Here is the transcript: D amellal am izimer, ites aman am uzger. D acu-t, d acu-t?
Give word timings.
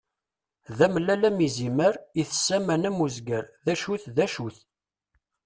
D 0.77 0.79
amellal 0.85 1.23
am 1.29 1.37
izimer, 1.47 1.95
ites 2.21 2.47
aman 2.57 2.83
am 2.89 2.97
uzger. 3.05 3.45
D 3.65 3.67
acu-t, 3.73 4.03
d 4.15 4.17
acu-t? 4.25 4.57